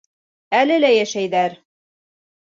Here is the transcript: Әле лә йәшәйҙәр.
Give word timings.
Әле 0.59 0.77
лә 0.79 0.91
йәшәйҙәр. 0.95 1.55